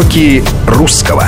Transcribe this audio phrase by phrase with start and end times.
[0.00, 1.24] Уроки русского.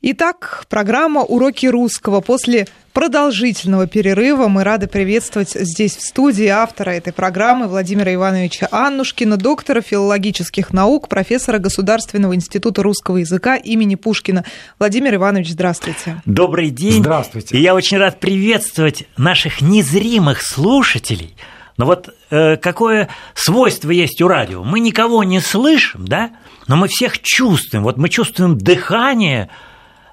[0.00, 2.22] Итак, программа «Уроки русского».
[2.22, 9.36] После продолжительного перерыва мы рады приветствовать здесь в студии автора этой программы Владимира Ивановича Аннушкина,
[9.36, 14.46] доктора филологических наук, профессора Государственного института русского языка имени Пушкина.
[14.78, 16.22] Владимир Иванович, здравствуйте.
[16.24, 17.02] Добрый день.
[17.02, 17.58] Здравствуйте.
[17.58, 21.36] И я очень рад приветствовать наших незримых слушателей–
[21.76, 24.62] но вот э, какое свойство есть у радио?
[24.62, 26.30] Мы никого не слышим, да,
[26.68, 27.82] но мы всех чувствуем.
[27.82, 29.50] Вот мы чувствуем дыхание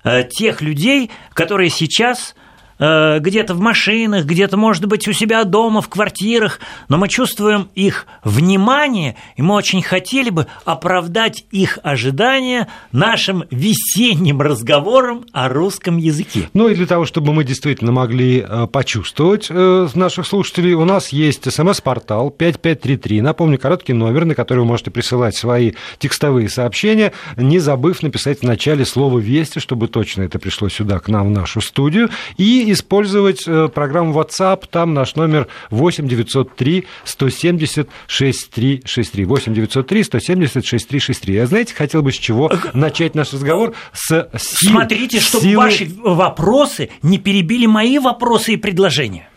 [0.04, 2.36] э, тех людей, которые сейчас
[2.82, 6.60] где-то в машинах, где-то, может быть, у себя дома, в квартирах,
[6.90, 14.42] но мы чувствуем их внимание, и мы очень хотели бы оправдать их ожидания нашим весенним
[14.42, 16.50] разговором о русском языке.
[16.54, 21.10] Ну и для того, чтобы мы действительно могли э, почувствовать э, наших слушателей, у нас
[21.10, 23.22] есть смс-портал 5533.
[23.22, 28.44] Напомню, короткий номер, на который вы можете присылать свои текстовые сообщения, не забыв написать в
[28.44, 32.10] начале слово «Вести», чтобы точно это пришло сюда, к нам, в нашу студию.
[32.38, 39.26] И использовать э, программу WhatsApp, там наш номер 8 903 170 6363.
[39.26, 41.36] 8 903 170 6363.
[41.36, 43.74] Я, знаете, хотел бы с чего начать наш разговор?
[43.94, 45.58] С сил, Смотрите, чтобы силы...
[45.58, 49.28] ваши вопросы не перебили мои вопросы и предложения.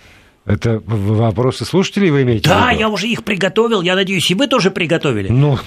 [0.46, 2.50] Это вопросы слушателей вы имеете?
[2.50, 3.80] Да, я уже их приготовил.
[3.80, 5.28] Я надеюсь, и вы тоже приготовили.
[5.28, 5.58] Ну,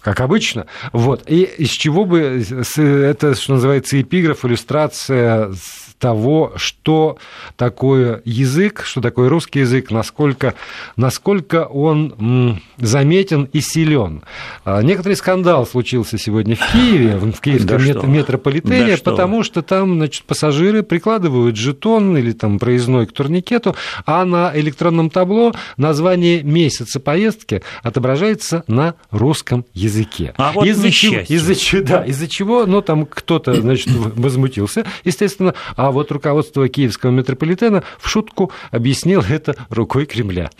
[0.00, 0.66] как обычно.
[0.92, 1.30] Вот.
[1.30, 2.42] И из чего бы
[2.76, 5.52] это, что называется, эпиграф, иллюстрация
[5.98, 7.18] того, что
[7.56, 10.54] такое язык, что такое русский язык, насколько,
[10.96, 14.22] насколько он заметен и силен.
[14.64, 19.96] А, некоторый скандал случился сегодня в Киеве, в Киевском да метрополитене, да потому что там
[19.96, 23.74] значит, пассажиры прикладывают жетон или там проездной к турникету,
[24.06, 30.34] а на электронном табло название месяца поездки отображается на русском языке.
[30.36, 35.87] А вот из-за чего, из-за, да, из-за чего, ну, там кто-то, значит, возмутился, естественно, а
[35.88, 40.50] а вот руководство киевского метрополитена в шутку объяснил это рукой Кремля.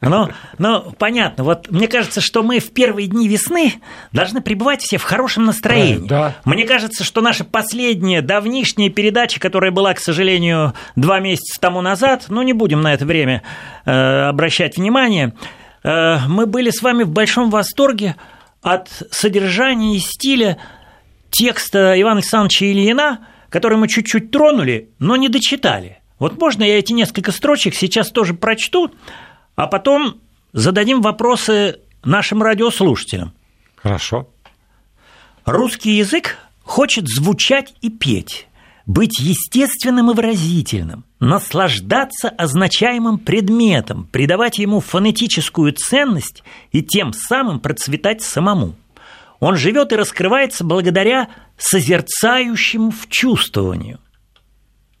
[0.00, 1.44] Ну, ну, понятно.
[1.44, 3.74] Вот мне кажется, что мы в первые дни весны
[4.10, 6.06] должны пребывать все в хорошем настроении.
[6.06, 6.34] Да.
[6.44, 12.24] Мне кажется, что наша последняя давнишняя передача, которая была, к сожалению, два месяца тому назад,
[12.28, 13.42] ну, не будем на это время
[13.84, 15.34] э, обращать внимание,
[15.84, 18.16] э, мы были с вами в большом восторге
[18.60, 20.58] от содержания и стиля
[21.30, 23.20] текста Ивана Александровича Ильина–
[23.52, 25.98] который мы чуть-чуть тронули, но не дочитали.
[26.18, 28.90] Вот можно я эти несколько строчек сейчас тоже прочту,
[29.56, 30.20] а потом
[30.54, 33.34] зададим вопросы нашим радиослушателям.
[33.76, 34.28] Хорошо.
[35.44, 38.48] Русский язык хочет звучать и петь,
[38.86, 48.22] быть естественным и выразительным, наслаждаться означаемым предметом, придавать ему фонетическую ценность и тем самым процветать
[48.22, 48.76] самому.
[49.42, 53.98] Он живет и раскрывается благодаря созерцающему в чувствованию.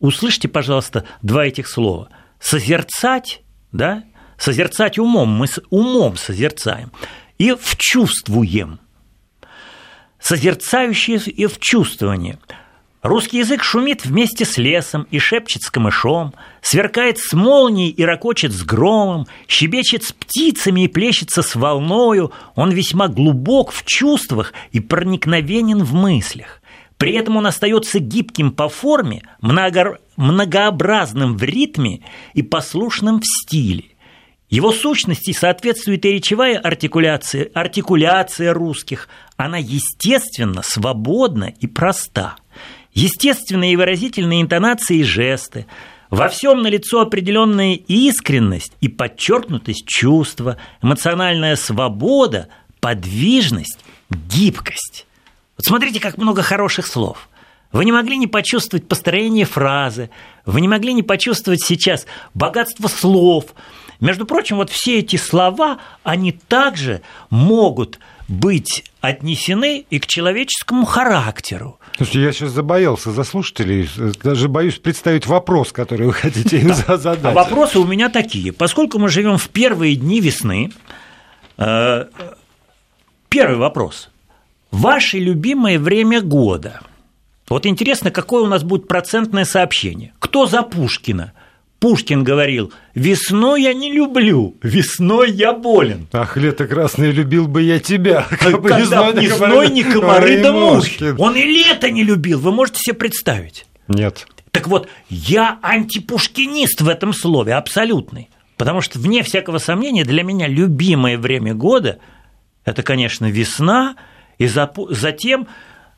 [0.00, 2.08] Услышьте, пожалуйста, два этих слова.
[2.40, 4.02] Созерцать, да?
[4.36, 6.90] Созерцать умом, мы с умом созерцаем.
[7.38, 8.80] И вчувствуем.
[10.18, 12.40] Созерцающее и вчувствование–
[13.02, 18.52] Русский язык шумит вместе с лесом и шепчет с камышом, сверкает с молнией и ракочет
[18.52, 24.78] с громом, щебечет с птицами и плещется с волною, он весьма глубок в чувствах и
[24.78, 26.62] проникновенен в мыслях.
[26.96, 29.98] При этом он остается гибким по форме, много...
[30.16, 32.02] многообразным в ритме
[32.34, 33.86] и послушным в стиле.
[34.48, 39.08] Его сущности соответствует и речевая артикуляция, артикуляция русских.
[39.36, 42.36] Она естественно, свободна и проста
[42.94, 45.66] естественные и выразительные интонации и жесты,
[46.10, 52.48] во всем налицо определенная искренность и подчеркнутость чувства, эмоциональная свобода,
[52.80, 53.78] подвижность,
[54.10, 55.06] гибкость.
[55.56, 57.28] Вот смотрите, как много хороших слов.
[57.72, 60.10] Вы не могли не почувствовать построение фразы,
[60.44, 63.54] вы не могли не почувствовать сейчас богатство слов.
[63.98, 67.98] Между прочим, вот все эти слова, они также могут
[68.32, 71.78] быть отнесены и к человеческому характеру.
[71.96, 73.88] Слушайте, я сейчас забоялся за слушателей,
[74.22, 76.96] даже боюсь представить вопрос, который вы хотите им да.
[76.96, 77.24] задать.
[77.24, 78.52] А вопросы у меня такие.
[78.52, 80.72] Поскольку мы живем в первые дни весны,
[81.58, 82.06] э,
[83.28, 84.08] первый вопрос.
[84.70, 86.80] Ваше любимое время года.
[87.48, 90.14] Вот интересно, какое у нас будет процентное сообщение.
[90.18, 91.34] Кто за Пушкина?
[91.82, 96.06] Пушкин говорил, весной я не люблю, весной я болен.
[96.12, 98.24] Ах, лето красное, любил бы я тебя.
[98.30, 101.12] Когда весной, весной не комары да мушки.
[101.18, 103.66] Он и лето не любил, вы можете себе представить?
[103.88, 104.28] Нет.
[104.52, 108.30] Так вот, я антипушкинист в этом слове, абсолютный.
[108.56, 111.98] Потому что, вне всякого сомнения, для меня любимое время года
[112.64, 113.96] это, конечно, весна,
[114.38, 115.48] и затем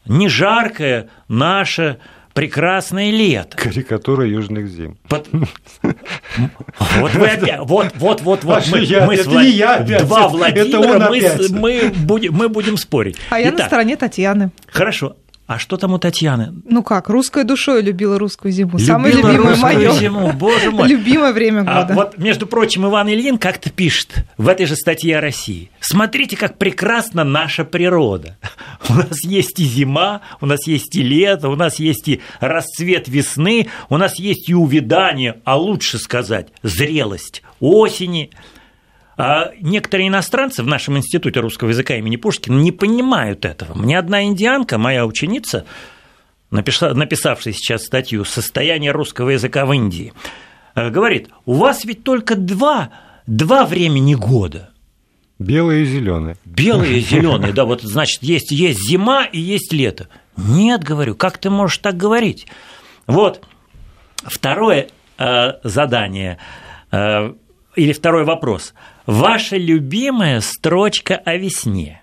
[0.06, 1.98] не жаркое наше
[2.34, 3.56] прекрасное лето.
[3.56, 4.98] Карикатура южных зим.
[5.08, 5.28] Под...
[6.96, 8.66] Вот вы опять, вот, вот, вот, вот.
[8.70, 9.44] Мы, я, мы это Влад...
[9.44, 13.16] не я опять, Два Владимира, мы, мы, будем, мы будем спорить.
[13.31, 14.50] А я Итак, на стороне Татьяны.
[14.66, 15.16] Хорошо.
[15.46, 16.55] А что там у Татьяны?
[16.64, 18.79] Ну как, русской душой любила русскую зиму.
[18.79, 19.93] Любила Самое любимое мое.
[19.93, 20.88] зиму, боже мой.
[20.94, 21.93] Любимое время а года.
[21.93, 25.70] А вот, между прочим, Иван Ильин как-то пишет в этой же статье о России.
[25.81, 28.38] Смотрите, как прекрасна наша природа.
[28.88, 33.08] У нас есть и зима, у нас есть и лето, у нас есть и расцвет
[33.08, 38.31] весны, у нас есть и увядание, а лучше сказать, зрелость осени–
[39.16, 43.75] а некоторые иностранцы в нашем институте русского языка имени Пушкина не понимают этого.
[43.75, 45.64] Мне одна индианка, моя ученица,
[46.50, 50.12] написавшая сейчас статью «Состояние русского языка в Индии»,
[50.75, 52.90] э, говорит, у вас ведь только два,
[53.26, 54.70] два времени года.
[55.38, 56.37] Белые и зеленые.
[56.44, 60.08] Белые и зеленые, да, вот значит, есть, есть зима и есть лето.
[60.37, 62.49] Нет, говорю, как ты можешь так говорить?
[63.06, 63.44] Вот.
[64.25, 64.88] Второе
[65.19, 66.38] э, задание
[66.90, 67.32] э,
[67.76, 68.75] или второй вопрос–
[69.06, 72.02] Ваша любимая строчка о весне.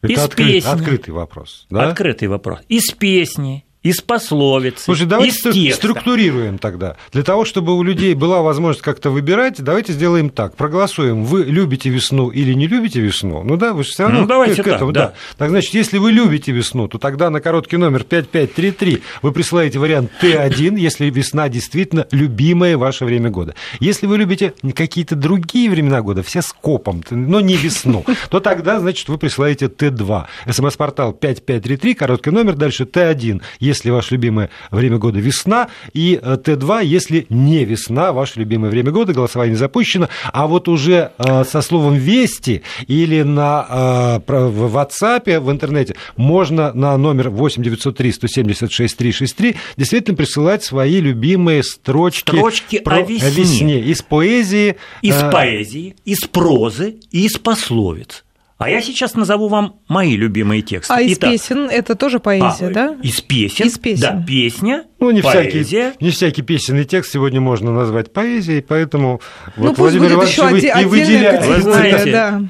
[0.00, 0.68] Это из открыт, песни.
[0.68, 1.66] Открытый вопрос.
[1.70, 1.88] Да?
[1.88, 2.60] Открытый вопрос.
[2.68, 5.88] Из песни, из пословиц, Слушай, давайте из текста.
[5.88, 6.96] структурируем тогда.
[7.12, 10.54] Для того, чтобы у людей была возможность как-то выбирать, давайте сделаем так.
[10.56, 13.42] Проголосуем, вы любите весну или не любите весну.
[13.42, 14.92] Ну да, вы же все равно ну, давайте к, так, этому.
[14.92, 15.08] Да.
[15.08, 15.14] да.
[15.36, 20.12] Так значит, если вы любите весну, то тогда на короткий номер 5533 вы присылаете вариант
[20.22, 23.56] Т1, если весна действительно любимое ваше время года.
[23.80, 29.08] Если вы любите какие-то другие времена года, все скопом, но не весну, то тогда, значит,
[29.08, 30.26] вы присылаете Т2.
[30.48, 33.42] СМС-портал 5533, короткий номер, дальше Т1
[33.72, 38.90] если ваше любимое время года весна, и э, Т2, если не весна, ваше любимое время
[38.90, 45.40] года, голосование запущено, а вот уже э, со словом «Вести» или на, э, в WhatsApp,
[45.40, 52.78] в интернете, можно на номер 8 903 176 363 действительно присылать свои любимые строчки, строчки
[52.78, 53.30] про о весне.
[53.30, 53.80] весне.
[53.80, 54.76] Из поэзии.
[55.00, 58.24] Из поэзии, из прозы и из пословиц.
[58.62, 60.92] А я сейчас назову вам мои любимые тексты.
[60.92, 62.96] А из Итак, песен это тоже поэзия, а, да?
[63.02, 63.66] Из песен.
[63.66, 64.00] Из песен.
[64.00, 64.84] Да, песня.
[65.00, 65.64] Ну, не поэзия.
[65.64, 69.20] всякий, не всякий песенный текст сегодня можно назвать поэзией, поэтому
[69.56, 71.46] ну, вот Владимир Иванович вы и выделяет.
[71.46, 72.42] Вы знаете, да.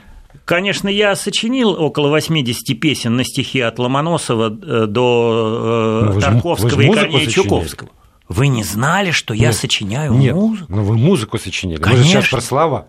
[0.45, 6.81] Конечно, я сочинил около 80 песен на стихи от Ломоносова э, до э, ну, Тарковского
[6.81, 7.91] и Корнея Чуковского.
[8.29, 10.73] Вы не знали, что я сочиняю нет, музыку?
[10.73, 11.77] Ну, вы музыку сочинили.
[11.77, 11.99] Конечно.
[11.99, 12.87] Мы же сейчас про слова.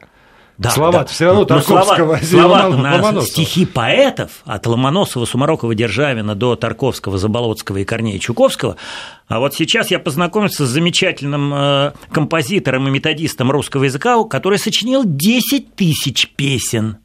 [0.57, 1.05] Да, слова да.
[1.05, 2.69] все равно Тарковского, слова, слова
[3.11, 8.77] на стихи поэтов от Ломоносова, Сумарокова, Державина до Тарковского, Заболоцкого и Корнея Чуковского.
[9.27, 15.03] А вот сейчас я познакомился с замечательным э, композитором и методистом русского языка, который сочинил
[15.05, 16.97] 10 тысяч песен.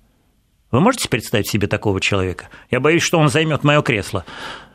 [0.70, 2.50] Вы можете представить себе такого человека?
[2.70, 4.26] Я боюсь, что он займет мое кресло.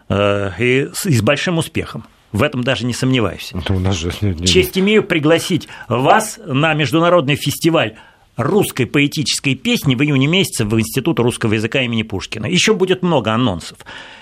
[0.10, 2.06] Э, и, с большим успехом.
[2.32, 3.54] В этом даже не сомневаюсь.
[3.70, 4.12] у нас же...
[4.46, 7.96] Честь имею пригласить вас на международный фестиваль
[8.36, 12.46] русской поэтической песни в июне месяце в Институт русского языка имени Пушкина.
[12.46, 13.78] Еще будет много анонсов.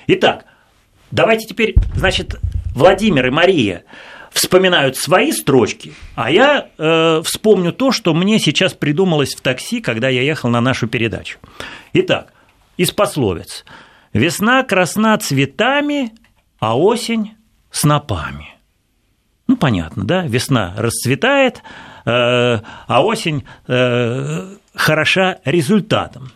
[0.07, 0.45] Итак,
[1.11, 2.39] давайте теперь, значит,
[2.75, 3.83] Владимир и Мария
[4.31, 10.09] вспоминают свои строчки, а я э, вспомню то, что мне сейчас придумалось в такси, когда
[10.09, 11.37] я ехал на нашу передачу.
[11.93, 12.33] Итак,
[12.77, 13.65] из пословиц.
[14.13, 16.11] «Весна красна цветами,
[16.59, 17.31] а осень
[17.71, 18.47] снопами».
[19.47, 20.23] Ну, понятно, да?
[20.23, 21.61] Весна расцветает,
[22.05, 26.31] а осень э, хороша результатом.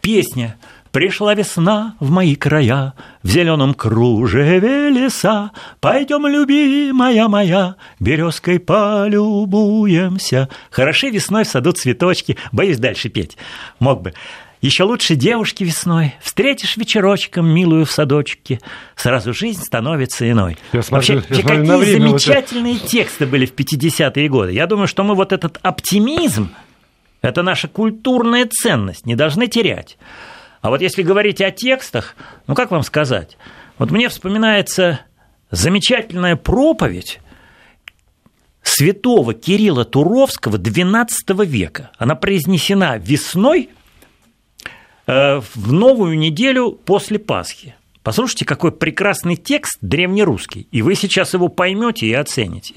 [0.00, 0.56] Песня
[0.92, 5.52] Пришла весна в мои края, В зеленом кружеве леса.
[5.78, 10.48] Пойдем, любимая моя, Березкой полюбуемся.
[10.70, 12.36] Хороши весной в саду цветочки.
[12.50, 13.36] Боюсь дальше петь.
[13.78, 14.14] Мог бы.
[14.60, 16.14] Еще лучше девушки весной.
[16.20, 18.60] Встретишь вечерочком милую в садочке.
[18.94, 20.58] Сразу жизнь становится иной.
[20.72, 24.52] Я смотрю, Вообще, я смотрю, какие замечательные вот тексты были в 50-е годы.
[24.52, 26.50] Я думаю, что мы вот этот оптимизм,
[27.22, 29.96] это наша культурная ценность, не должны терять.
[30.60, 32.14] А вот если говорить о текстах,
[32.46, 33.38] ну как вам сказать?
[33.78, 35.00] Вот мне вспоминается
[35.50, 37.20] замечательная проповедь
[38.62, 41.90] святого Кирилла Туровского XII века.
[41.96, 43.70] Она произнесена весной
[45.06, 47.74] в новую неделю после Пасхи.
[48.02, 52.76] Послушайте, какой прекрасный текст древнерусский, и вы сейчас его поймете и оцените.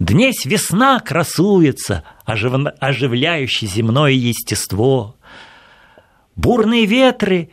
[0.00, 2.54] Днесь весна красуется, ожив...
[2.80, 5.14] оживляющий земное естество.
[6.34, 7.50] Бурные ветры,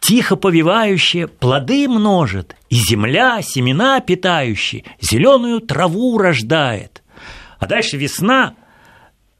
[0.00, 7.02] тихо повивающие, плоды множат, и земля, семена питающие, зеленую траву рождает.
[7.58, 8.54] А дальше весна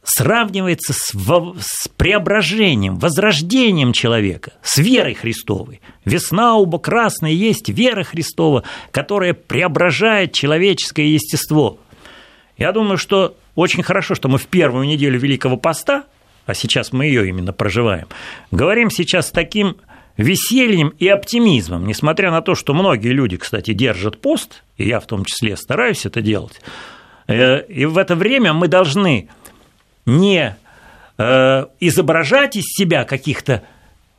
[0.04, 5.80] сравнивается с, с преображением, возрождением человека, с верой Христовой.
[6.04, 11.78] Весна уба красная есть вера Христова, которая преображает человеческое естество.
[12.58, 16.04] Я думаю, что очень хорошо, что мы в первую неделю Великого Поста,
[16.46, 18.06] а сейчас мы ее именно проживаем,
[18.50, 19.76] говорим сейчас с таким
[20.16, 25.06] весельем и оптимизмом, несмотря на то, что многие люди, кстати, держат пост, и я в
[25.06, 26.60] том числе стараюсь это делать,
[27.26, 29.28] э, и в это время мы должны
[30.06, 30.56] не
[31.18, 33.62] э, изображать из себя каких-то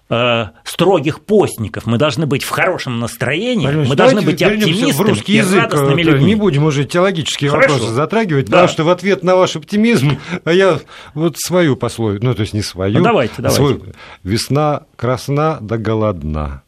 [0.09, 1.85] э, строгих постников.
[1.85, 5.63] Мы должны быть в хорошем настроении, Владимир, мы должны быть оптимистами в русский и язык.
[5.63, 6.25] радостными людьми.
[6.25, 7.73] Не будем уже теологические Хорошо.
[7.73, 8.51] вопросы затрагивать, Да.
[8.51, 10.79] потому что в ответ на ваш оптимизм я
[11.13, 13.57] вот свою пословицу, ну то есть не свою, Ну, давайте, а давайте.
[13.57, 13.83] свою.
[14.23, 16.61] Весна красна да голодна.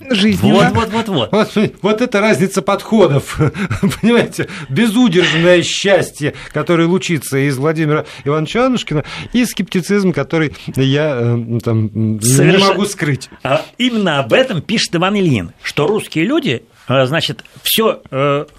[0.00, 0.54] Жизненно.
[0.54, 1.32] Вот, вот, вот, вот.
[1.32, 3.38] Вот, вот это разница подходов,
[4.00, 11.90] понимаете, безудержное счастье, которое лучится из Владимира Ивановича Анушкина, и скептицизм, который я э, там,
[11.92, 12.72] не Совершенно.
[12.72, 13.28] могу скрыть.
[13.42, 18.02] А Именно об этом пишет Иван Ильин, что русские люди, э, значит, все,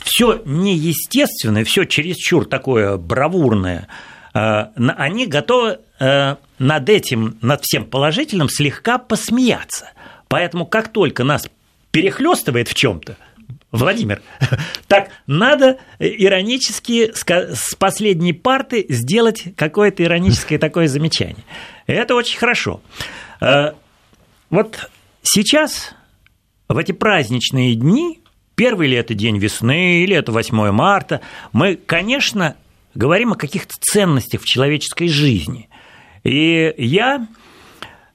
[0.03, 3.87] все неестественное, все чересчур такое бравурное,
[4.33, 9.91] э, они готовы э, над этим, над всем положительным слегка посмеяться.
[10.29, 11.49] Поэтому как только нас
[11.91, 13.17] перехлестывает в чем-то,
[13.71, 14.21] Владимир,
[14.87, 21.43] так надо иронически с последней парты сделать какое-то ироническое такое замечание.
[21.85, 22.81] Это очень хорошо.
[23.41, 23.73] Э,
[24.49, 24.89] Вот
[25.21, 25.93] сейчас,
[26.67, 28.21] в эти праздничные дни,
[28.55, 31.21] первый ли это день весны, или это 8 марта,
[31.53, 32.55] мы, конечно,
[32.95, 35.69] говорим о каких-то ценностях в человеческой жизни.
[36.23, 37.27] И я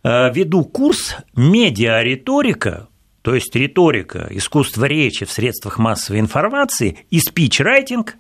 [0.04, 2.88] веду курс «Медиариторика»,
[3.25, 8.16] то есть риторика, искусство речи в средствах массовой информации и спичрайтинг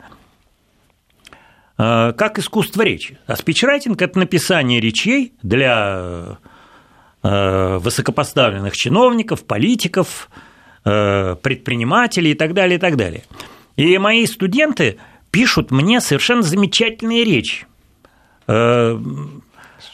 [1.76, 3.18] э, как искусство речи.
[3.26, 6.38] А спичрайтинг– это написание речей для
[7.22, 10.30] э, высокопоставленных чиновников, политиков,
[10.86, 13.24] э, предпринимателей и так далее, и так далее.
[13.76, 14.96] И мои студенты
[15.30, 17.66] пишут мне совершенно замечательные речи.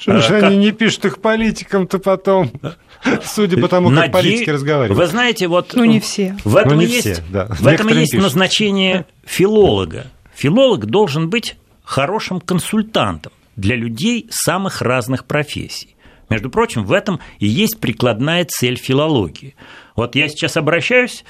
[0.07, 2.51] Э, Что же А, они не пишут их политикам-то потом,
[3.25, 4.99] судя по тому, как Наде- политики разговаривают.
[4.99, 6.37] Вы знаете, вот Ну, не все.
[6.45, 7.47] в этом Ну, есть, все, да.
[7.49, 10.07] в этом есть назначение филолога.
[10.35, 15.97] Филолог должен быть хорошим консультантом для людей самых разных профессий.
[16.31, 19.55] Между прочим, в этом и есть прикладная цель филологии.
[19.97, 21.25] Вот я сейчас обращаюсь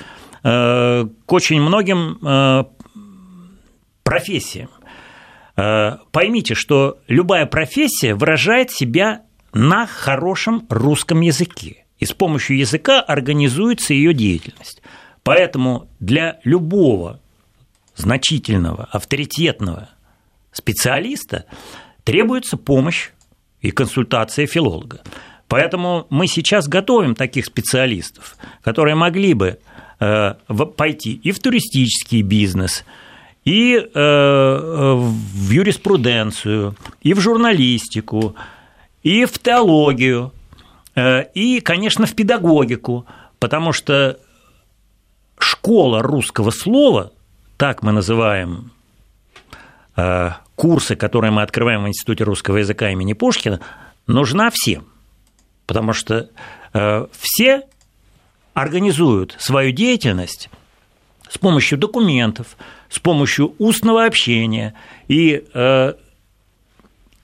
[0.44, 2.64] э, к очень многим э,
[4.04, 4.68] профессиям.
[5.60, 11.84] Э, Поймите, что любая профессия выражает себя на хорошем русском языке.
[11.98, 14.80] И с помощью языка организуется ее деятельность.
[15.22, 17.20] Поэтому для любого
[17.94, 19.90] значительного, авторитетного
[20.50, 21.44] специалиста
[22.04, 23.10] требуется помощь
[23.60, 25.02] и консультация филолога.
[25.46, 29.58] Поэтому мы сейчас готовим таких специалистов, которые могли бы
[29.98, 30.34] э,
[30.76, 32.84] пойти и в туристический бизнес,
[33.44, 38.34] и э, в юриспруденцию, и в журналистику,
[39.02, 40.32] и в теологию,
[40.94, 43.06] э, и, конечно, в педагогику,
[43.38, 44.18] потому что
[45.38, 47.12] школа русского слова,
[47.56, 48.72] так мы называем
[49.96, 53.60] э, курсы, которые мы открываем в Институте русского языка имени Пушкина,
[54.06, 54.86] нужна всем.
[55.66, 56.28] Потому что
[56.74, 57.62] э, все
[58.54, 60.50] организуют свою деятельность
[61.28, 62.56] с помощью документов,
[62.90, 64.74] с помощью устного общения
[65.08, 65.94] и э,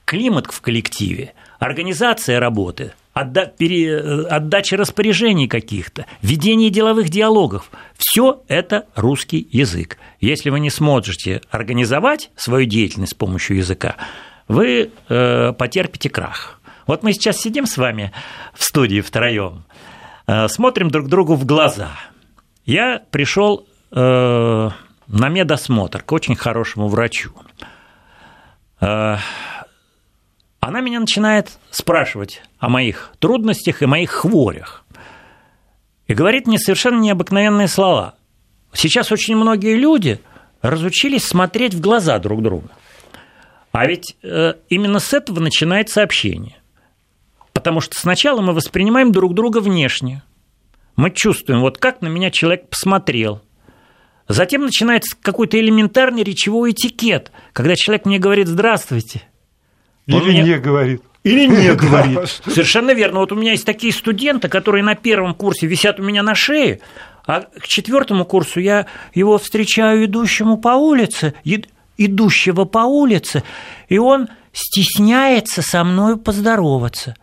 [0.05, 8.41] климат в коллективе, организация работы, отда- пере- э, отдача распоряжений каких-то, ведение деловых диалогов– все
[8.47, 9.97] это русский язык.
[10.21, 13.97] Если вы не сможете организовать свою деятельность с помощью языка,
[14.47, 16.61] вы э, потерпите крах.
[16.87, 18.13] Вот мы сейчас сидим с вами
[18.53, 19.65] в студии втроем,
[20.25, 21.91] э, смотрим друг другу в глаза.
[22.65, 24.69] Я пришел э,
[25.07, 27.31] на медосмотр к очень хорошему врачу.
[28.81, 29.17] Э,
[30.59, 34.83] она меня начинает спрашивать о моих трудностях и моих хворях.
[36.07, 38.15] И говорит мне совершенно необыкновенные слова.
[38.73, 40.19] Сейчас очень многие люди
[40.61, 42.69] разучились смотреть в глаза друг друга.
[43.71, 46.57] А ведь э, именно с этого начинается общение.
[47.53, 50.23] Потому что сначала мы воспринимаем друг друга внешне.
[50.95, 53.41] Мы чувствуем, вот как на меня человек посмотрел.
[54.27, 59.23] Затем начинается какой-то элементарный речевой этикет, когда человек мне говорит «здравствуйте».
[60.11, 61.01] Он Или мне- не говорит.
[61.23, 62.19] Или не говорит.
[62.45, 63.19] Совершенно верно.
[63.19, 66.79] Вот у меня есть такие студенты, которые на первом курсе висят у меня на шее,
[67.25, 71.33] а к четвертому курсу я его встречаю идущему по улице.
[71.99, 73.41] Идущего по улице,
[73.89, 77.15] и он стесняется со мной поздороваться.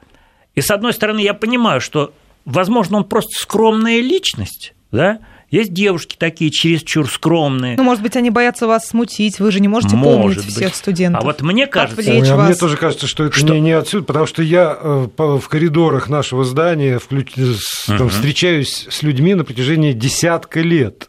[0.56, 2.12] И с одной стороны, я понимаю, что,
[2.44, 5.20] возможно, он просто скромная личность, да,
[5.54, 7.76] есть девушки такие чересчур скромные.
[7.76, 10.54] Ну, может быть, они боятся вас смутить, вы же не можете Может помнить быть.
[10.54, 11.22] всех студентов.
[11.22, 12.46] А вот мне кажется, Отвлечь а вас.
[12.48, 13.54] мне тоже кажется, что это Что?
[13.54, 18.86] Не, не отсюда, потому что я э, в коридорах нашего здания включ- с- там, встречаюсь
[18.90, 21.08] с людьми на протяжении десятка лет.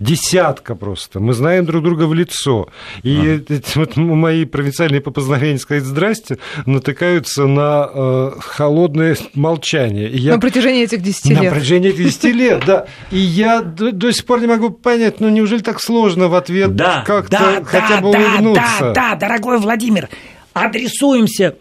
[0.00, 1.20] Десятка просто.
[1.20, 2.68] Мы знаем друг друга в лицо.
[3.04, 10.10] И эти вот мои провинциальные попознавения сказать «здрасте» натыкаются на э, холодное молчание.
[10.10, 11.52] И я На протяжении этих 10 на лет.
[11.52, 12.86] протяжении этих 10 лет, да.
[13.12, 16.74] И я до, до сих пор не могу понять, ну неужели так сложно в ответ
[16.74, 18.80] да, как-то да, хотя да, бы да, улыбнуться?
[18.80, 20.08] Да, да, дорогой Владимир,
[20.54, 21.56] адресуемся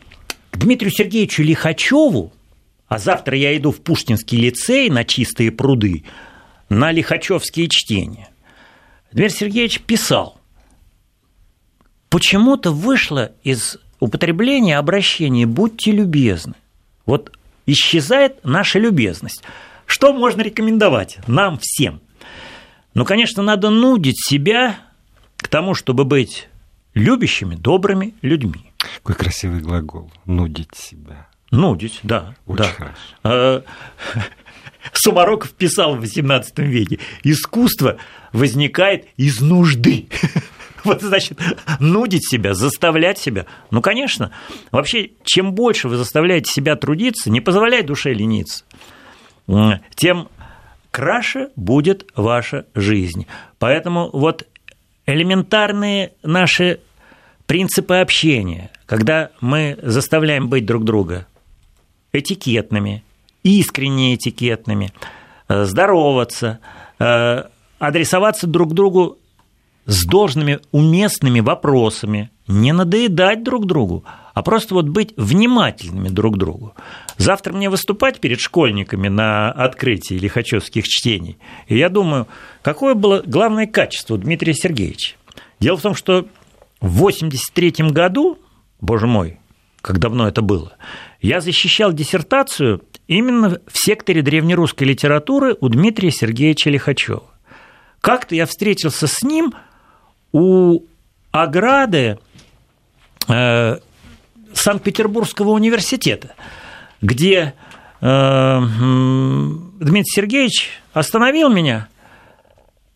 [0.52, 2.34] к Дмитрию Сергеевичу Лихачеву,
[2.88, 6.04] а завтра я иду в Пушкинский лицей на чистые пруды,
[6.74, 8.30] на лихачевские чтения.
[9.12, 10.40] Дмитрий Сергеевич писал,
[12.10, 16.56] почему-то вышло из употребления обращения «будьте любезны».
[17.06, 17.32] Вот
[17.66, 19.44] исчезает наша любезность.
[19.86, 22.02] Что можно рекомендовать нам всем?
[22.94, 24.78] Ну, конечно, надо нудить себя
[25.38, 26.48] к тому, чтобы быть
[26.94, 28.72] любящими, добрыми людьми.
[28.78, 30.12] Какой красивый глагол.
[30.26, 31.28] Нудить себя.
[31.52, 32.36] Нудить, да.
[32.46, 32.70] Очень да.
[33.24, 33.64] хорошо.
[34.92, 37.98] Сумароков писал в XVIII веке, искусство
[38.32, 40.08] возникает из нужды.
[40.84, 41.40] Вот, значит,
[41.80, 43.46] нудить себя, заставлять себя.
[43.72, 44.32] Ну, конечно,
[44.70, 48.66] вообще, чем больше вы заставляете себя трудиться, не позволяй душе лениться,
[49.96, 50.28] тем
[50.92, 53.28] краше будет ваша жизнь.
[53.60, 54.46] Поэтому вот
[55.06, 56.82] элементарные наши
[57.46, 61.28] принципы общения, когда мы заставляем быть друг друга
[62.12, 63.04] этикетными,
[63.44, 64.92] искренне этикетными,
[65.48, 66.60] э, здороваться,
[67.00, 67.44] э,
[67.80, 69.18] адресоваться друг другу
[69.86, 76.74] с должными уместными вопросами, не надоедать друг другу, а просто вот быть внимательными друг другу.
[77.18, 81.38] Завтра мне выступать перед школьниками на открытии лихачевских чтений.
[81.68, 82.28] И я думаю,
[82.62, 85.16] какое было главное качество Дмитрия Сергеевича?
[85.60, 86.26] Дело в том, что
[86.82, 88.40] в 1983 году,
[88.82, 89.40] боже мой,
[89.82, 90.74] как давно это было,
[91.22, 97.24] я защищал диссертацию именно в секторе древнерусской литературы у Дмитрия Сергеевича Лихачева.
[98.02, 99.54] Как-то я встретился с ним
[100.32, 100.82] у
[101.32, 102.20] ограды
[103.28, 103.78] э,
[104.54, 106.36] Санкт-Петербургского университета,
[107.02, 107.54] где
[108.02, 111.88] э, Дмитрий Сергеевич остановил меня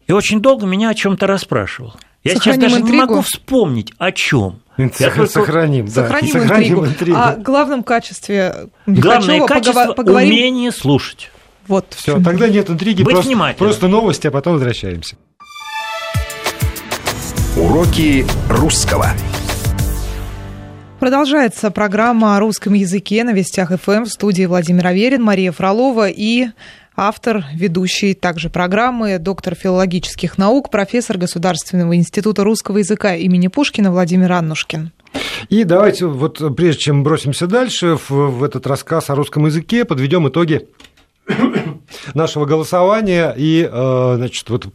[0.08, 1.94] и очень долго меня о чем-то расспрашивал.
[2.24, 3.06] Я сейчас Сохраним даже не интригу.
[3.06, 4.62] могу вспомнить, о чем.
[4.78, 6.08] Сохраним, да.
[6.08, 7.18] Сохраним, интригу.
[7.18, 10.30] О главном качестве Главное качество поговорим.
[10.30, 11.32] умение слушать.
[11.68, 11.88] Вот.
[11.98, 13.58] Все, тогда нет интриги, Быть просто, внимательным.
[13.68, 15.18] просто новости, а потом возвращаемся.
[17.58, 19.08] Уроки русского.
[21.00, 26.48] Продолжается программа о русском языке на Вестях ФМ в студии Владимир Аверин, Мария Фролова и
[26.98, 34.34] автор, ведущий также программы, доктор филологических наук, профессор Государственного института русского языка имени Пушкина Владимир
[34.34, 34.92] Аннушкин.
[35.50, 40.28] И давайте вот прежде чем бросимся дальше в, в этот рассказ о русском языке, подведем
[40.28, 40.68] итоги
[42.14, 44.68] нашего голосования и, э, значит, вот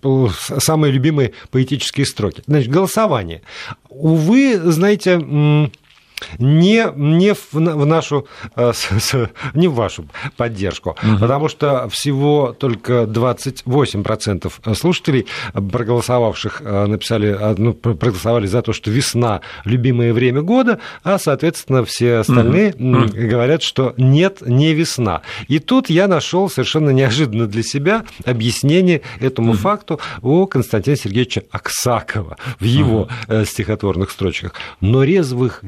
[0.58, 2.42] самые любимые поэтические строки.
[2.46, 3.42] Значит, голосование.
[3.88, 5.70] Увы, знаете,
[6.38, 8.72] не, не в, на- в нашу, э,
[9.54, 10.06] не в вашу
[10.36, 18.62] поддержку, потому что всего только 28% слушателей, проголосовавших, э, написали, э, ну, про- проголосовали за
[18.62, 24.72] то, что весна– любимое время года, а, соответственно, все остальные м, говорят, что нет, не
[24.74, 25.22] весна.
[25.48, 32.36] И тут я нашел совершенно неожиданно для себя объяснение этому факту у Константина Сергеевича Аксакова
[32.60, 34.54] в его э, стихотворных строчках.
[34.80, 35.60] Но резвых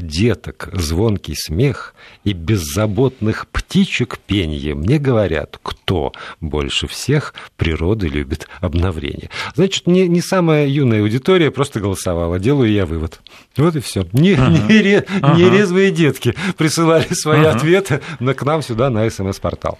[0.44, 9.30] деток звонкий смех и беззаботных птичек пенье мне говорят, кто больше всех природы любит обновление.
[9.54, 12.38] Значит, не, не самая юная аудитория просто голосовала.
[12.38, 13.20] Делаю я вывод.
[13.56, 14.06] Вот и все.
[14.12, 15.38] Не, не, ре- не Ага.
[15.56, 17.52] резвые детки присылали свои Ага.
[17.56, 19.78] ответы на, к нам сюда на СМС-портал.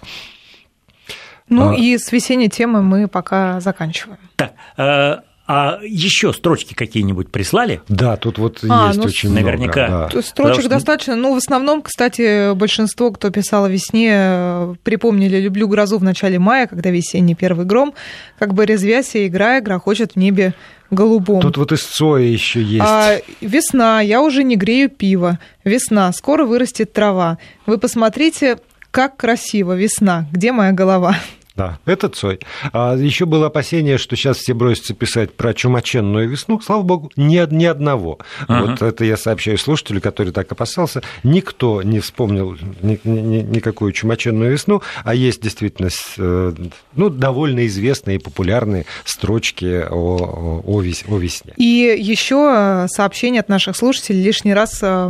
[1.47, 1.75] Ну А.
[1.75, 4.17] и с весенней темы мы пока заканчиваем.
[4.35, 5.17] Так, э,
[5.47, 7.81] а еще строчки какие-нибудь прислали?
[7.87, 9.87] Да, тут вот А, есть ну, очень наверняка.
[9.87, 10.09] много.
[10.13, 10.21] да.
[10.21, 11.15] Строчек что- достаточно.
[11.15, 16.67] Ну, в основном, кстати, большинство, кто писал о весне, припомнили «Люблю грозу» в начале мая,
[16.67, 17.93] когда весенний первый гром,
[18.39, 20.53] как бы резвясь и играя, грохочет в небе
[20.91, 21.41] голубом.
[21.41, 22.85] Тут вот из Цоя еще есть.
[22.87, 25.39] А, весна, я уже не грею пиво.
[25.63, 27.37] Весна, скоро вырастет трава.
[27.65, 28.57] Вы посмотрите,
[28.91, 30.27] как красиво весна.
[30.31, 31.17] Где моя голова?
[31.55, 32.39] Да, это Цой.
[32.73, 36.59] А еще было опасение, что сейчас все бросятся писать про чумаченную весну.
[36.59, 38.19] Слава богу, ни, ни одного.
[38.47, 38.71] Uh-huh.
[38.71, 41.01] Вот это я сообщаю слушателю, который так опасался.
[41.23, 46.53] Никто не вспомнил ни, ни, никакую чумаченную весну, а есть действительно э,
[46.93, 51.53] ну, довольно известные и популярные строчки о, о, вес, о весне.
[51.55, 55.09] И еще э, сообщения от наших слушателей лишний раз э,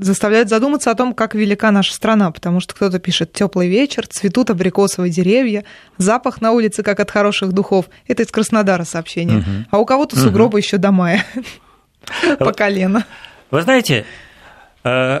[0.00, 4.48] заставляют задуматься о том, как велика наша страна, потому что кто-то пишет теплый вечер, цветут
[4.48, 5.64] абрикосовые деревья,
[5.98, 7.86] запах на улице, как от хороших духов.
[8.06, 9.38] Это из Краснодара сообщение.
[9.38, 9.48] Угу.
[9.70, 10.58] А у кого-то сугробы угу.
[10.58, 11.24] еще до мая.
[12.38, 13.06] По колено.
[13.50, 14.04] Вы знаете,
[14.84, 15.20] э,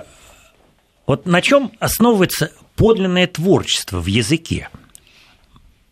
[1.06, 4.68] вот на чем основывается подлинное творчество в языке?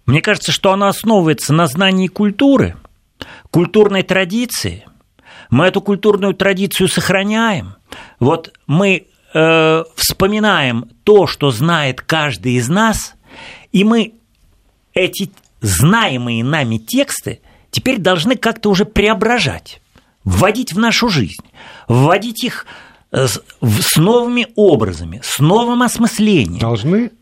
[0.07, 2.77] Мне кажется, что оно основывается на знании культуры,
[3.51, 4.87] культурной традиции.
[5.51, 7.75] Мы эту культурную традицию сохраняем.
[8.19, 13.15] Вот мы э, вспоминаем то, что знает каждый из нас,
[13.73, 14.15] и мы
[14.95, 19.81] эти знаемые нами тексты теперь должны как-то уже преображать,
[20.25, 21.45] вводить в нашу жизнь,
[21.89, 22.67] вводить их
[23.13, 26.59] э, с новыми образами, с новым осмыслением.
[26.59, 27.13] Должны?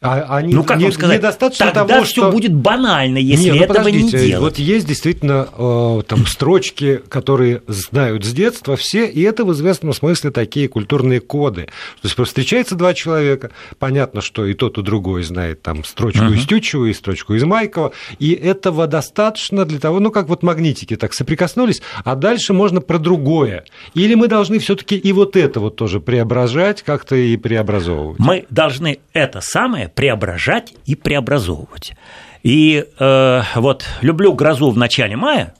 [0.00, 2.30] А они ну, как не, вам сказать, недостаточно тогда того, все что...
[2.30, 4.40] будет банально, если не, ну, этого не делать.
[4.40, 9.92] Вот есть действительно э, там строчки, которые знают с детства все, и это в известном
[9.92, 11.66] смысле такие культурные коды.
[12.00, 16.36] То есть встречается два человека, понятно, что и тот, и другой знает там строчку uh-huh.
[16.36, 20.94] из Тютчева и строчку из Майкова, и этого достаточно для того, ну как вот магнитики
[20.94, 23.64] так соприкоснулись, а дальше можно про другое.
[23.94, 28.20] Или мы должны все-таки и вот это вот тоже преображать, как-то и преобразовывать.
[28.20, 31.94] Мы должны это самое преображать и преобразовывать.
[32.42, 35.54] И э, вот люблю грозу в начале мая,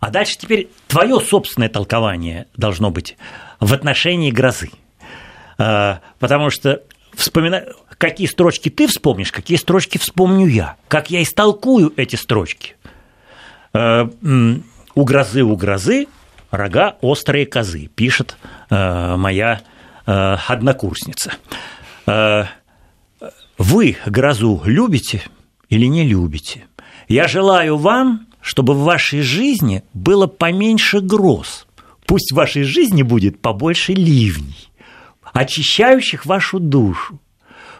[0.00, 3.16] а дальше теперь твое собственное толкование должно быть
[3.60, 4.70] в отношении грозы.
[5.58, 6.82] Э, потому что
[7.14, 12.76] вспоминаю, какие строчки ты вспомнишь, какие строчки вспомню я, как я истолкую эти строчки.
[13.72, 14.06] Э,
[14.94, 16.06] у грозы, у грозы
[16.56, 18.36] рога острые козы, пишет
[18.70, 19.60] э, моя
[20.06, 21.32] э, однокурсница.
[22.06, 22.44] Э,
[23.58, 25.22] вы грозу любите
[25.68, 26.64] или не любите?
[27.08, 31.66] Я желаю вам, чтобы в вашей жизни было поменьше гроз.
[32.06, 34.70] Пусть в вашей жизни будет побольше ливней,
[35.32, 37.20] очищающих вашу душу.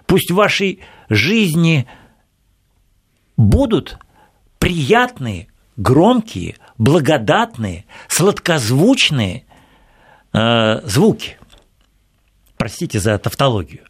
[0.06, 1.86] Пусть в вашей жизни
[3.36, 3.98] будут
[4.58, 9.44] приятные, громкие, благодатные, сладкозвучные
[10.32, 11.38] э, звуки.
[12.56, 13.82] Простите за тавтологию.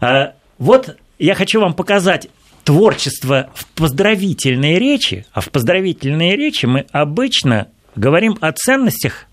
[0.00, 2.28] Э, вот я хочу вам показать
[2.64, 9.26] творчество в поздравительной речи, а в поздравительной речи мы обычно говорим о ценностях,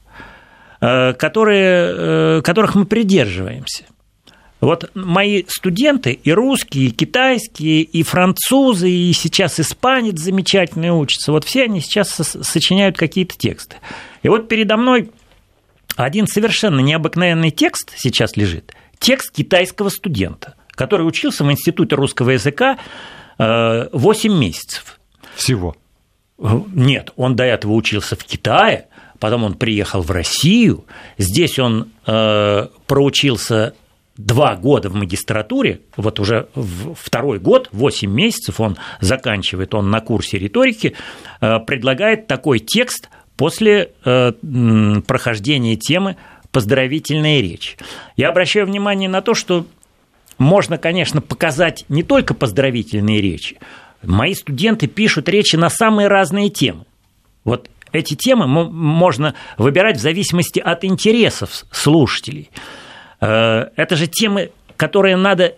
[0.81, 3.85] э, которые, э, которых мы придерживаемся.
[4.59, 11.43] Вот мои студенты и русские, и китайские, и французы, и сейчас испанец замечательный учится, вот
[11.43, 13.77] все они сейчас сочиняют какие-то тексты.
[14.23, 15.11] И вот передо мной
[15.95, 22.77] один совершенно необыкновенный текст сейчас лежит, текст китайского студента который учился в Институте русского языка
[23.37, 24.99] 8 э, месяцев.
[25.35, 25.75] Всего?
[26.37, 28.85] Нет, он до этого учился в Китае,
[29.19, 30.85] потом он приехал в Россию,
[31.17, 33.73] здесь он э, проучился
[34.17, 36.47] два года в магистратуре, вот уже
[36.95, 40.95] второй год, 8 месяцев он заканчивает, он на курсе риторики,
[41.41, 46.17] э, предлагает такой текст после прохождения темы
[46.51, 47.77] поздравительная речь.
[48.15, 49.67] Я обращаю внимание на то, что
[50.37, 53.57] можно, конечно, показать не только поздравительные речи.
[54.03, 56.85] Мои студенты пишут речи на самые разные темы.
[57.43, 62.49] Вот эти темы можно выбирать в зависимости от интересов слушателей.
[63.19, 65.55] Э, это же темы, которые надо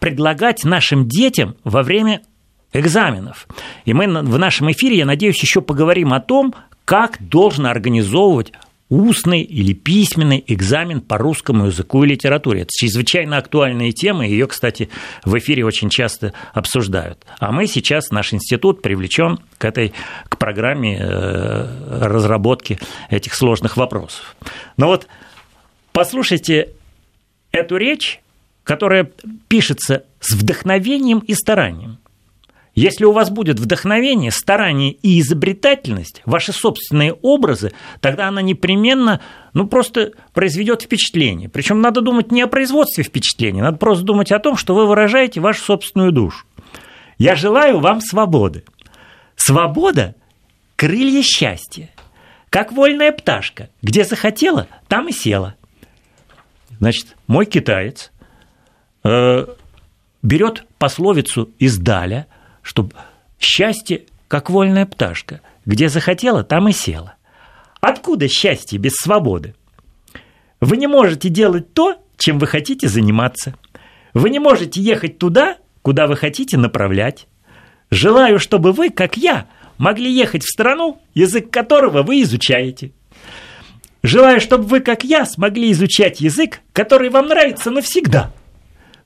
[0.00, 2.22] предлагать нашим детям во время
[2.72, 3.46] экзаменов.
[3.84, 8.52] И мы в нашем эфире, я надеюсь, еще поговорим о том, как должен организовывать
[8.88, 12.62] устный или письменный экзамен по русскому языку и литературе.
[12.62, 14.88] Это чрезвычайно актуальная тема, ее, кстати,
[15.24, 17.24] в эфире очень часто обсуждают.
[17.40, 19.92] А мы сейчас, наш институт привлечен к этой
[20.28, 22.78] к программе э, разработки
[23.10, 24.36] этих сложных вопросов.
[24.76, 25.08] Но вот
[25.92, 26.70] послушайте
[27.50, 28.20] эту речь,
[28.62, 29.10] которая
[29.48, 31.98] пишется с вдохновением и старанием.
[32.76, 39.22] Если у вас будет вдохновение, старание и изобретательность, ваши собственные образы, тогда она непременно,
[39.54, 41.48] ну, просто произведет впечатление.
[41.48, 45.40] Причем надо думать не о производстве впечатления, надо просто думать о том, что вы выражаете
[45.40, 46.44] вашу собственную душу.
[47.16, 48.62] Я желаю вам свободы.
[49.36, 50.14] Свобода–
[50.76, 51.88] крылья счастья.
[52.50, 53.70] Как вольная пташка.
[53.80, 55.54] Где захотела, там и села.
[56.78, 58.12] Значит, мой китаец
[59.02, 59.46] э,
[60.22, 62.26] берет пословицу из Даля–
[62.66, 62.94] чтобы
[63.38, 67.14] счастье, как вольная пташка, где захотела, там и села.
[67.80, 69.54] Откуда счастье без свободы?
[70.60, 73.54] Вы не можете делать то, чем вы хотите заниматься.
[74.14, 77.28] Вы не можете ехать туда, куда вы хотите направлять.
[77.90, 79.46] Желаю, чтобы вы, как я,
[79.78, 82.90] могли ехать в страну, язык которого вы изучаете.
[84.02, 88.32] Желаю, чтобы вы, как я, смогли изучать язык, который вам нравится навсегда.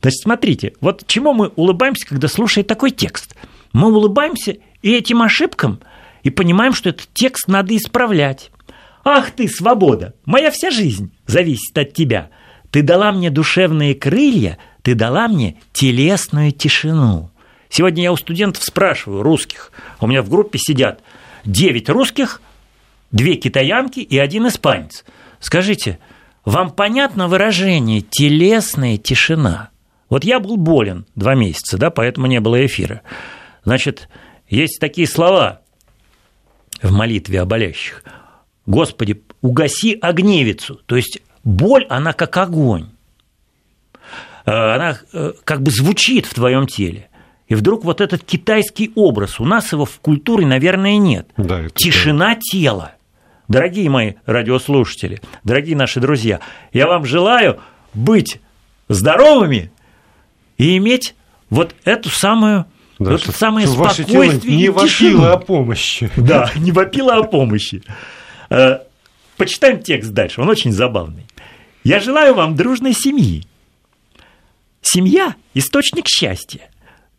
[0.00, 3.34] Значит, смотрите, вот чему мы улыбаемся, когда слушаем такой текст.
[3.72, 5.80] Мы улыбаемся и этим ошибкам,
[6.22, 8.50] и понимаем, что этот текст надо исправлять.
[9.04, 10.14] Ах ты, свобода!
[10.24, 12.30] Моя вся жизнь зависит от тебя.
[12.70, 17.30] Ты дала мне душевные крылья, ты дала мне телесную тишину.
[17.68, 21.02] Сегодня я у студентов спрашиваю, русских, у меня в группе сидят
[21.44, 22.42] 9 русских,
[23.12, 25.04] две китаянки и один испанец.
[25.38, 25.98] Скажите,
[26.44, 29.70] вам понятно выражение «телесная тишина»?
[30.08, 33.02] Вот я был болен два месяца, да, поэтому не было эфира.
[33.64, 34.08] Значит,
[34.48, 35.60] есть такие слова
[36.82, 38.04] в молитве о болящих.
[38.66, 40.80] Господи, угаси огневицу.
[40.86, 42.90] То есть боль, она как огонь.
[44.46, 47.08] Э, она э, как бы звучит в твоем теле.
[47.48, 51.28] И вдруг вот этот китайский образ, у нас его в культуре, наверное, нет.
[51.36, 52.40] Да, Тишина да.
[52.40, 52.92] тела.
[53.48, 56.38] Дорогие мои радиослушатели, дорогие наши друзья,
[56.72, 57.58] я вам желаю
[57.92, 58.40] быть
[58.88, 59.72] здоровыми
[60.56, 61.16] и иметь
[61.48, 62.66] вот эту самую
[63.00, 66.10] да, это самое спокойствие не вопило о помощи.
[66.16, 67.82] Да, не вопило о помощи.
[68.50, 68.80] Э,
[69.36, 71.26] почитаем текст дальше, он очень забавный.
[71.82, 73.44] Я желаю вам дружной семьи.
[74.82, 76.70] Семья– источник счастья.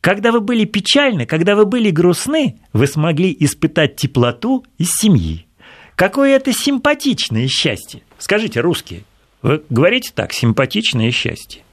[0.02, 5.48] Когда вы были печальны, когда вы были грустны, вы смогли испытать теплоту из семьи.
[5.96, 8.02] Какое это симпатичное счастье.
[8.18, 9.04] Скажите, русские,
[9.42, 11.64] вы говорите так, симпатичное счастье?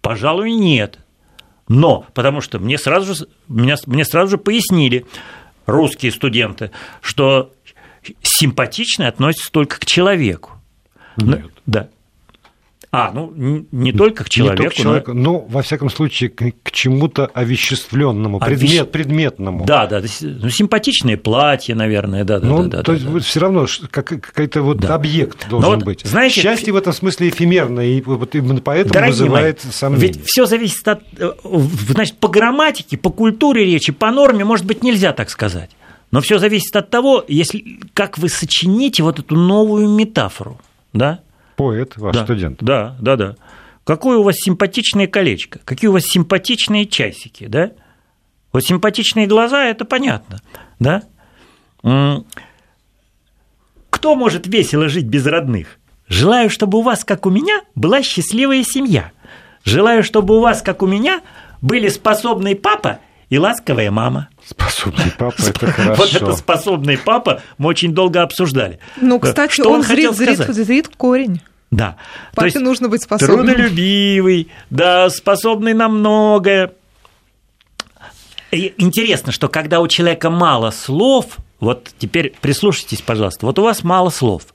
[0.00, 0.98] Пожалуй, нет.
[1.70, 5.06] Но, потому что мне сразу же, меня, мне сразу же пояснили
[5.66, 7.52] русские студенты, что
[8.24, 10.50] симпатичное относится только к человеку.
[11.16, 11.46] Нет.
[11.66, 11.88] Да.
[12.92, 13.32] А, ну
[13.70, 14.62] не только к человеку.
[14.62, 15.32] Не только к человеку, но...
[15.32, 18.58] но во всяком случае к, к чему-то овеществленному, Овещ...
[18.58, 19.64] предмет, предметному.
[19.64, 22.48] Да, да, ну, симпатичные платья, наверное, да, да.
[22.48, 23.20] Ну, да, то да, есть да.
[23.20, 24.94] все равно как, какой-то вот да.
[24.96, 26.02] объект должен вот, быть.
[26.04, 30.06] Знаете, Счастье в этом смысле эфемерное, и вот именно поэтому Дорогие вызывает мои, сомнения.
[30.06, 31.30] Ведь все зависит от, э,
[31.90, 35.70] значит, по грамматике, по культуре речи, по норме, может быть, нельзя так сказать.
[36.10, 40.58] Но все зависит от того, если, как вы сочините вот эту новую метафору,
[40.92, 41.20] да?
[41.60, 42.62] Поэт, ваш да, студент.
[42.62, 43.36] Да, да, да.
[43.84, 47.72] Какое у вас симпатичное колечко, какие у вас симпатичные часики, да?
[48.50, 50.40] Вот симпатичные глаза, это понятно,
[50.78, 51.02] да?
[53.90, 55.76] Кто может весело жить без родных?
[56.08, 59.12] Желаю, чтобы у вас, как у меня, была счастливая семья.
[59.62, 61.20] Желаю, чтобы у вас, как у меня,
[61.60, 64.30] были способный папа и ласковая мама.
[64.46, 66.02] Способный папа, это хорошо.
[66.02, 68.78] Вот это способный папа мы очень долго обсуждали.
[68.98, 71.42] Ну, кстати, Что он, он зрит, зрит, зрит корень.
[71.70, 71.96] Да.
[72.34, 73.46] Папе То нужно быть способным.
[73.46, 76.72] Трудолюбивый, да, способный на многое.
[78.50, 83.84] И интересно, что когда у человека мало слов, вот теперь прислушайтесь, пожалуйста, вот у вас
[83.84, 84.46] мало слов,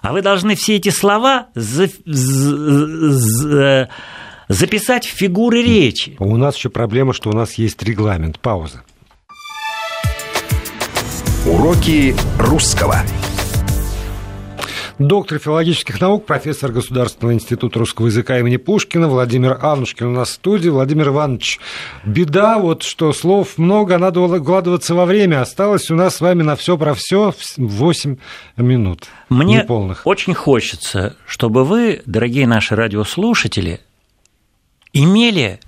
[0.00, 3.88] а вы должны все эти слова за, за, за,
[4.48, 6.16] записать в фигуры речи.
[6.18, 8.38] У нас еще проблема, что у нас есть регламент.
[8.40, 8.82] Пауза.
[11.44, 13.02] Уроки русского.
[14.98, 20.32] Доктор филологических наук, профессор Государственного института русского языка имени Пушкина Владимир Анушкин у нас в
[20.34, 20.68] студии.
[20.68, 21.60] Владимир Иванович,
[22.04, 25.40] беда вот, что слов много, надо укладываться во время.
[25.40, 28.16] Осталось у нас с вами на все про все 8
[28.58, 29.06] минут.
[29.30, 30.06] Мне неполных.
[30.06, 33.80] очень хочется, чтобы вы, дорогие наши радиослушатели,
[34.92, 35.58] имели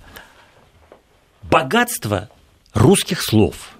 [1.41, 2.29] богатство
[2.75, 3.71] русских слов.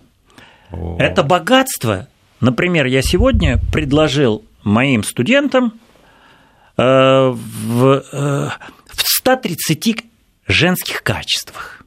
[0.72, 0.98] О.
[1.00, 2.08] Это богатство,
[2.40, 5.80] например, я сегодня предложил моим студентам
[6.78, 8.50] э, в, э,
[8.88, 10.06] в 130
[10.48, 11.84] женских качествах.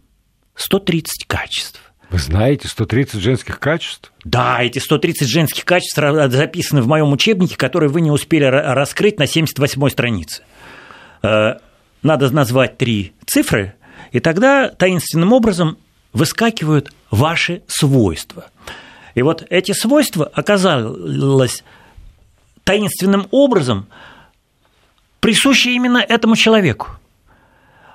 [0.54, 1.80] 130 качеств.
[2.10, 4.12] Вы знаете 130 женских качеств?
[4.24, 9.24] Да, эти 130 женских качеств записаны в моем учебнике, который вы не успели раскрыть на
[9.24, 10.42] 78-й странице.
[11.22, 11.56] Э,
[12.02, 13.74] надо назвать три цифры,
[14.12, 15.76] и тогда таинственным образом
[16.12, 18.46] выскакивают ваши свойства.
[19.14, 21.62] И вот эти свойства оказалось
[22.68, 23.87] таинственным образом
[25.20, 26.90] присущи именно этому человеку.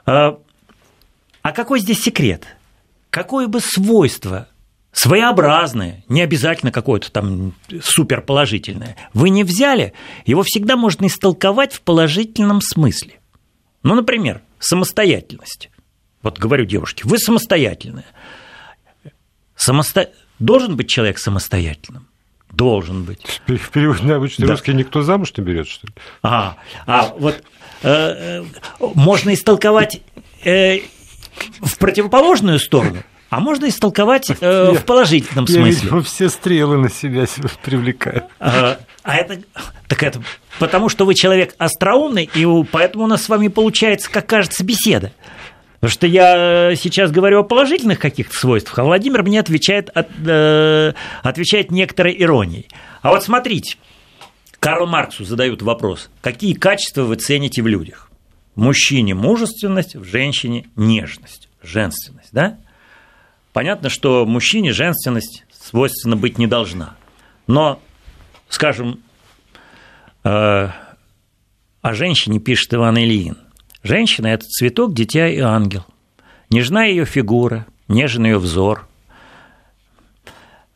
[0.07, 0.39] А,
[1.43, 2.47] а какой здесь секрет?
[3.11, 4.47] Какое бы свойство
[4.91, 9.93] своеобразное, не обязательно какое-то там суперположительное, вы не взяли,
[10.25, 13.19] его всегда можно истолковать в положительном смысле.
[13.83, 15.69] Ну, например, самостоятельность.
[16.23, 18.05] Вот говорю девушке, вы самостоятельная.
[19.55, 20.09] самосто...
[20.39, 22.07] должен быть человек самостоятельным?
[22.53, 23.41] Должен быть.
[23.47, 24.53] В переводе на обычный да.
[24.53, 25.93] русский никто замуж не берет, что ли?
[26.21, 27.43] А, а вот
[27.81, 28.43] э,
[28.79, 30.01] можно истолковать
[30.43, 30.81] э,
[31.61, 33.03] в противоположную сторону.
[33.31, 34.35] А можно истолковать э,
[34.73, 35.81] я, в положительном я, смысле.
[35.81, 37.25] Видимо, все стрелы на себя
[37.63, 38.25] привлекают.
[38.39, 39.41] А, а это
[39.87, 40.21] так это
[40.59, 45.11] потому, что вы человек остроумный, и поэтому у нас с вами получается, как кажется, беседа.
[45.83, 50.93] Потому что я сейчас говорю о положительных каких-то свойствах, а Владимир мне отвечает, от, э,
[51.23, 52.69] отвечает некоторой иронией.
[53.01, 53.75] А вот смотрите,
[54.61, 58.09] Карл Марксу задают вопрос, какие качества вы цените в людях?
[58.55, 62.59] В мужчине мужественность, в женщине нежность, женственность, да?
[63.51, 66.95] Понятно, что мужчине женственность свойственно быть не должна.
[67.45, 67.81] Но,
[68.47, 69.01] скажем,
[70.23, 70.29] э,
[71.81, 73.35] о женщине пишет Иван Ильин.
[73.83, 75.85] Женщина– это цветок, дитя и ангел.
[76.49, 78.87] Нежна ее фигура, нежен ее взор.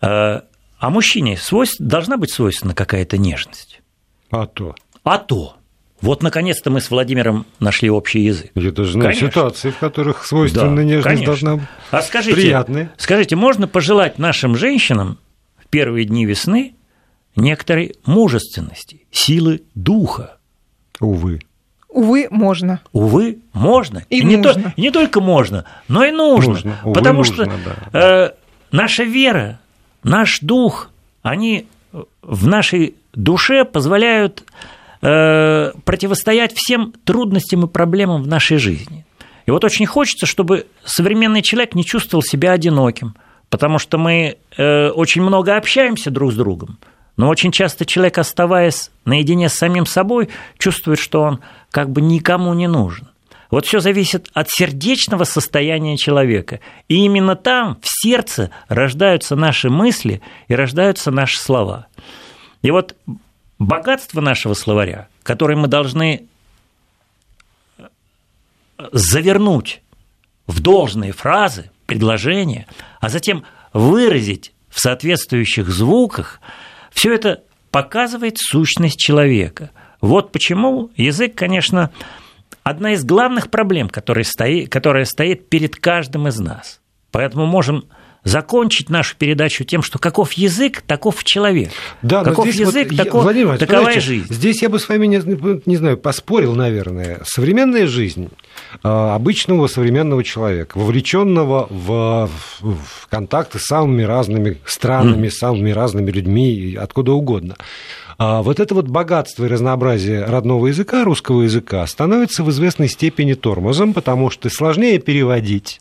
[0.02, 0.42] Э,
[0.80, 3.82] а мужчине свойств, должна быть свойственна какая-то нежность.
[4.30, 4.76] А то.
[5.04, 5.56] А то.
[6.02, 8.52] Вот, наконец-то, мы с Владимиром нашли общий язык.
[8.54, 9.30] Я даже знаю конечно.
[9.30, 11.26] ситуации, в которых свойственная да, нежность конечно.
[11.26, 12.90] должна быть а скажите, приятной.
[12.98, 15.18] Скажите, можно пожелать нашим женщинам
[15.58, 16.76] в первые дни весны
[17.36, 20.38] некоторой мужественности, силы духа?
[21.00, 21.40] Увы.
[21.98, 22.82] Увы, можно.
[22.94, 24.04] Увы, можно.
[24.10, 24.38] И, и, нужно.
[24.38, 26.54] Не, то, не только можно, но и нужно.
[26.54, 26.78] нужно.
[26.84, 27.54] Увы, потому нужно, что
[27.92, 28.00] да.
[28.00, 28.32] э,
[28.72, 29.60] наша вера,
[30.04, 30.90] наш дух,
[31.24, 31.68] они
[32.22, 34.44] в нашей душе позволяют
[35.00, 39.06] Э, противостоять всем трудностям и проблемам в нашей жизни.
[39.46, 43.16] И вот очень хочется, чтобы современный человек не чувствовал себя одиноким,
[43.50, 46.80] потому что мы э, очень много общаемся друг с другом,
[47.18, 51.40] но очень часто человек, оставаясь наедине с самим собой, чувствует, что он
[51.72, 53.10] как бы никому не нужен.
[53.50, 56.60] Вот все зависит от сердечного состояния человека.
[56.88, 61.88] И именно там, в сердце, рождаются наши мысли и рождаются наши слова.
[62.62, 62.96] И вот
[63.58, 66.26] богатство нашего словаря, который мы должны
[68.92, 69.82] завернуть
[70.46, 72.68] в должные фразы, предложения,
[73.00, 76.42] а затем выразить в соответствующих звуках,
[76.98, 79.70] все это показывает сущность человека.
[80.02, 81.92] Вот почему язык, конечно,
[82.64, 86.82] одна из главных проблем, которая стоит, которая стоит перед каждым из нас.
[87.12, 87.86] Поэтому можем
[88.28, 91.70] закончить нашу передачу тем, что каков язык, таков человек.
[92.02, 94.28] Да, каков язык, вот, таков, Владимир, такова жизнь.
[94.30, 95.22] Здесь я бы с вами, не,
[95.66, 97.22] не знаю, поспорил, наверное.
[97.24, 98.30] Современная жизнь
[98.84, 102.30] а, обычного современного человека, вовлеченного в,
[102.62, 105.32] в контакты с самыми разными странами, mm.
[105.32, 107.56] самыми разными людьми, откуда угодно.
[108.18, 113.36] А вот это вот богатство и разнообразие родного языка, русского языка, становится в известной степени
[113.36, 115.80] тормозом, потому что сложнее переводить,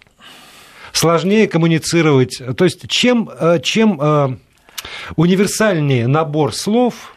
[0.96, 2.40] сложнее коммуницировать.
[2.56, 4.36] То есть чем, э, чем э,
[5.16, 7.14] универсальнее набор слов,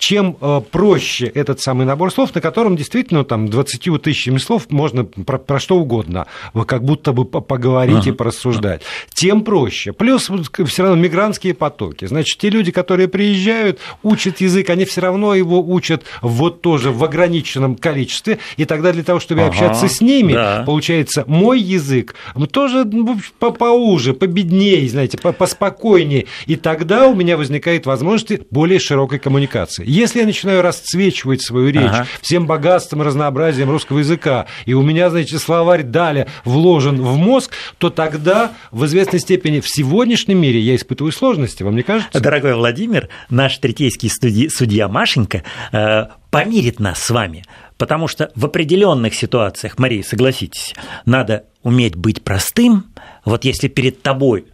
[0.00, 5.04] чем э, проще этот самый набор слов, на котором действительно там 20 тысячами слов можно
[5.04, 6.26] про, про что угодно,
[6.66, 8.08] как будто бы поговорить uh-huh.
[8.08, 8.82] и порассуждать,
[9.12, 9.92] тем проще.
[9.92, 10.30] Плюс
[10.64, 12.06] все равно мигрантские потоки.
[12.06, 17.04] Значит, те люди, которые приезжают, учат язык, они все равно его учат вот тоже в
[17.04, 19.48] ограниченном количестве, и тогда для того, чтобы uh-huh.
[19.48, 20.62] общаться с ними, да.
[20.64, 22.14] получается, мой язык
[22.50, 29.89] тоже ну, поуже, победнее, знаете, поспокойнее, и тогда у меня возникает возможность более широкой коммуникации.
[29.90, 32.06] Если я начинаю расцвечивать свою речь ага.
[32.22, 37.90] всем богатством разнообразием русского языка, и у меня, значит, словарь Даля вложен в мозг, то
[37.90, 42.20] тогда в известной степени в сегодняшнем мире я испытываю сложности, вам не кажется?
[42.20, 47.44] Дорогой Владимир, наш третейский студия, судья Машенька э, помирит нас с вами,
[47.76, 50.72] потому что в определенных ситуациях, Мария, согласитесь,
[51.04, 52.84] надо уметь быть простым.
[53.24, 54.44] Вот если перед тобой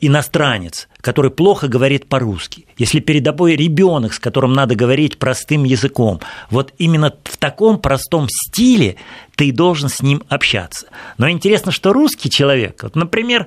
[0.00, 6.20] иностранец, который плохо говорит по-русски, если перед тобой ребенок, с которым надо говорить простым языком,
[6.50, 8.96] вот именно в таком простом стиле
[9.36, 10.86] ты должен с ним общаться.
[11.18, 13.46] Но интересно, что русский человек, вот, например,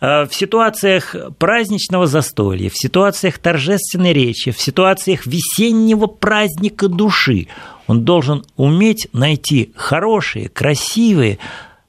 [0.00, 7.48] э, в ситуациях праздничного застолья, в ситуациях торжественной речи, в ситуациях весеннего праздника души,
[7.86, 11.38] он должен уметь найти хорошие, красивые,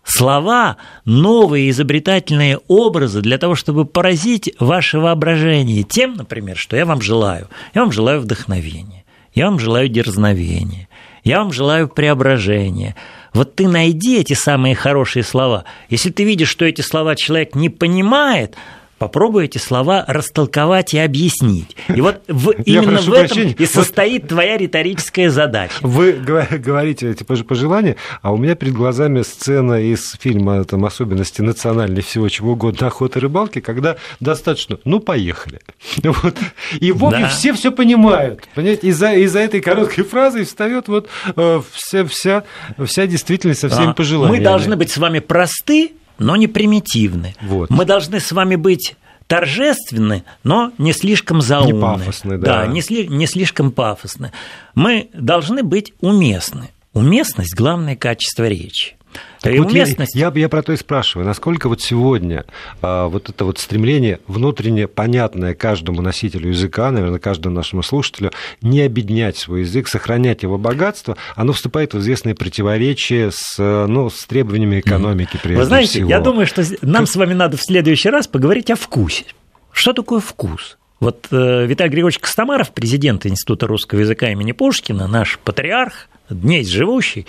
[0.04, 7.02] слова, новые изобретательные образы для того, чтобы поразить ваше воображение тем, например, что я вам
[7.02, 7.48] желаю.
[7.74, 10.88] Я вам желаю вдохновения, я вам желаю дерзновения,
[11.24, 12.96] я вам желаю преображения.
[13.34, 15.64] Вот ты найди эти самые хорошие слова.
[15.90, 18.56] Если ты видишь, что эти слова человек не понимает,
[19.02, 21.76] попробуй эти слова растолковать и объяснить.
[21.88, 25.74] И вот в, именно в этом и состоит твоя риторическая задача.
[25.82, 32.04] Вы говорите эти пожелания, а у меня перед глазами сцена из фильма там, «Особенности национальной
[32.04, 35.62] всего чего угодно охоты и рыбалки», когда достаточно «ну, поехали».
[36.12, 36.36] Вот.
[36.80, 37.28] И, в общем, да.
[37.30, 38.44] все все понимают.
[38.54, 38.88] Понимаете?
[38.90, 42.44] Из-за из этой короткой фразы встает вот э, вся, вся,
[42.86, 44.40] вся действительность со всеми а, пожеланиями.
[44.40, 45.92] Мы должны быть с вами просты,
[46.22, 47.36] но не примитивны.
[47.42, 47.70] Вот.
[47.70, 48.96] Мы должны с вами быть
[49.28, 51.74] торжественны, но не слишком заумны.
[51.74, 52.66] Не пафосны, да.
[52.66, 54.32] Да, не, сли, не слишком пафосны.
[54.76, 56.70] Мы должны быть уместны.
[56.94, 58.96] Уместность– главное качество речи.
[59.42, 60.16] Так вот уместность...
[60.16, 62.46] я, я, я про то и спрашиваю, насколько вот сегодня
[62.82, 68.32] а, вот это вот стремление внутренне понятное каждому носителю языка, наверное, каждому нашему слушателю,
[68.62, 74.26] не обеднять свой язык, сохранять его богатство, оно вступает в известное противоречие с, ну, с
[74.26, 76.10] требованиями экономики, прежде Вы знаете, всего.
[76.10, 79.26] я думаю, что нам с вами надо в следующий раз поговорить о вкусе.
[79.72, 80.78] Что такое вкус?
[81.00, 87.26] Вот э, Виталий Григорьевич Костомаров, президент Института русского языка имени Пушкина, наш патриарх, дней живущий,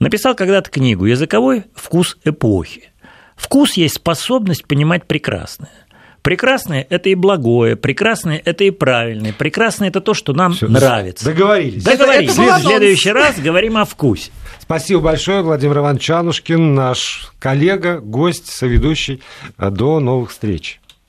[0.00, 2.90] написал когда-то книгу «Языковой вкус эпохи».
[3.36, 5.70] Вкус есть способность понимать прекрасное.
[6.22, 11.24] Прекрасное– это и благое, прекрасное– это и правильное, прекрасное– это то, что нам Всё, нравится.
[11.24, 11.82] Договорились.
[11.82, 12.32] Договорились.
[12.32, 14.30] Это, это в следующий раз говорим о вкусе.
[14.60, 19.22] Спасибо большое, Владимир Иванович Чанушкин, наш коллега, гость, соведущий.
[19.56, 20.80] До новых встреч.